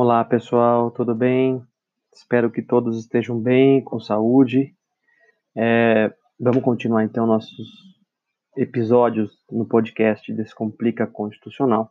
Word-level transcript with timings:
Olá 0.00 0.24
pessoal, 0.24 0.92
tudo 0.92 1.12
bem? 1.12 1.60
Espero 2.14 2.52
que 2.52 2.62
todos 2.62 3.00
estejam 3.00 3.36
bem, 3.36 3.82
com 3.82 3.98
saúde. 3.98 4.72
É, 5.56 6.14
vamos 6.38 6.62
continuar 6.62 7.02
então 7.02 7.26
nossos 7.26 7.66
episódios 8.56 9.32
no 9.50 9.66
podcast 9.66 10.32
Descomplica 10.32 11.04
Constitucional. 11.04 11.90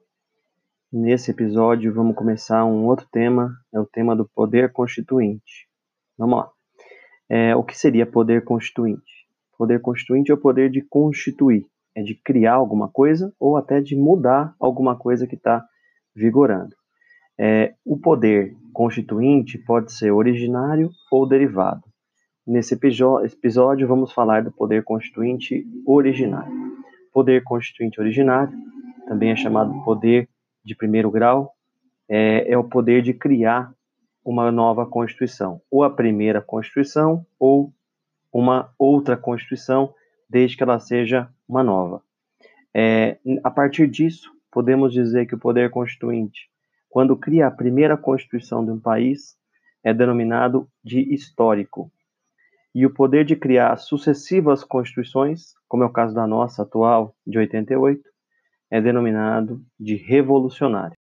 Nesse 0.90 1.32
episódio 1.32 1.94
vamos 1.94 2.16
começar 2.16 2.64
um 2.64 2.86
outro 2.86 3.06
tema, 3.12 3.54
é 3.74 3.80
o 3.82 3.86
tema 3.86 4.16
do 4.16 4.26
poder 4.26 4.72
constituinte. 4.72 5.68
Vamos 6.18 6.38
lá. 6.38 6.50
É, 7.28 7.58
o 7.58 7.62
que 7.62 7.78
seria 7.78 8.06
poder 8.06 8.46
constituinte? 8.46 9.28
Poder 9.58 9.82
constituinte 9.82 10.32
é 10.32 10.34
o 10.34 10.40
poder 10.40 10.70
de 10.70 10.82
constituir, 10.82 11.66
é 11.94 12.02
de 12.02 12.16
criar 12.16 12.54
alguma 12.54 12.88
coisa 12.88 13.34
ou 13.38 13.58
até 13.58 13.82
de 13.82 13.98
mudar 13.98 14.56
alguma 14.62 14.98
coisa 14.98 15.28
que 15.28 15.36
está 15.36 15.62
vigorando. 16.16 16.74
É, 17.40 17.74
o 17.86 17.98
poder 17.98 18.56
constituinte 18.74 19.58
pode 19.58 19.92
ser 19.92 20.12
originário 20.12 20.90
ou 21.12 21.28
derivado. 21.28 21.84
Nesse 22.46 22.74
episódio, 22.74 23.88
vamos 23.88 24.12
falar 24.12 24.44
do 24.44 24.52
poder 24.52 24.84
constituinte 24.84 25.66
originário. 25.86 26.54
Poder 27.12 27.44
constituinte 27.44 28.00
originário 28.00 28.58
também 29.08 29.32
é 29.32 29.36
chamado 29.36 29.84
poder 29.84 30.30
de 30.64 30.76
primeiro 30.76 31.10
grau, 31.10 31.54
é, 32.10 32.52
é 32.52 32.58
o 32.58 32.64
poder 32.64 33.02
de 33.02 33.14
criar 33.14 33.74
uma 34.24 34.52
nova 34.52 34.86
Constituição, 34.86 35.62
ou 35.72 35.84
a 35.84 35.90
primeira 35.90 36.42
Constituição, 36.42 37.26
ou 37.40 37.74
uma 38.32 38.70
outra 38.78 39.16
Constituição, 39.16 39.94
desde 40.30 40.58
que 40.58 40.64
ela 40.64 40.80
seja 40.80 41.30
uma 41.48 41.64
nova. 41.64 42.02
É, 42.74 43.18
a 43.44 43.50
partir 43.50 43.88
disso, 43.88 44.30
podemos 44.52 44.92
dizer 44.92 45.26
que 45.26 45.36
o 45.36 45.40
poder 45.40 45.70
constituinte 45.70 46.50
quando 46.98 47.16
cria 47.16 47.46
a 47.46 47.52
primeira 47.52 47.96
Constituição 47.96 48.66
de 48.66 48.72
um 48.72 48.80
país, 48.80 49.38
é 49.84 49.94
denominado 49.94 50.68
de 50.84 51.14
histórico. 51.14 51.92
E 52.74 52.88
o 52.88 52.90
poder 52.92 53.24
de 53.24 53.36
criar 53.36 53.78
sucessivas 53.78 54.64
constituições, 54.64 55.54
como 55.68 55.84
é 55.84 55.86
o 55.86 55.92
caso 55.92 56.16
da 56.16 56.26
nossa 56.26 56.64
atual, 56.64 57.16
de 57.24 57.38
88, 57.38 58.02
é 58.72 58.82
denominado 58.82 59.64
de 59.80 59.94
revolucionário. 59.96 60.96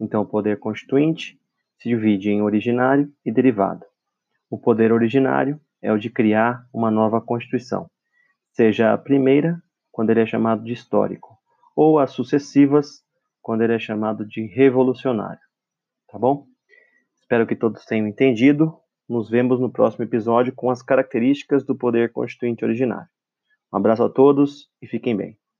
Então, 0.00 0.22
o 0.22 0.26
poder 0.26 0.58
constituinte 0.58 1.38
se 1.78 1.88
divide 1.88 2.30
em 2.30 2.42
originário 2.42 3.08
e 3.24 3.30
derivado. 3.30 3.86
O 4.50 4.58
poder 4.58 4.90
originário 4.90 5.60
é 5.80 5.92
o 5.92 5.96
de 5.96 6.10
criar 6.10 6.66
uma 6.74 6.90
nova 6.90 7.20
Constituição, 7.20 7.88
seja 8.50 8.92
a 8.92 8.98
primeira, 8.98 9.62
quando 9.92 10.10
ele 10.10 10.22
é 10.22 10.26
chamado 10.26 10.64
de 10.64 10.72
histórico, 10.72 11.33
ou 11.74 11.98
as 11.98 12.12
sucessivas, 12.12 13.02
quando 13.42 13.62
ele 13.62 13.74
é 13.74 13.78
chamado 13.78 14.26
de 14.26 14.46
revolucionário. 14.46 15.40
Tá 16.08 16.18
bom? 16.18 16.46
Espero 17.14 17.46
que 17.46 17.56
todos 17.56 17.84
tenham 17.84 18.06
entendido. 18.06 18.78
Nos 19.08 19.28
vemos 19.28 19.60
no 19.60 19.70
próximo 19.70 20.04
episódio 20.04 20.54
com 20.54 20.70
as 20.70 20.82
características 20.82 21.64
do 21.64 21.76
poder 21.76 22.12
constituinte 22.12 22.64
originário. 22.64 23.08
Um 23.72 23.76
abraço 23.76 24.04
a 24.04 24.08
todos 24.08 24.70
e 24.80 24.86
fiquem 24.86 25.16
bem. 25.16 25.43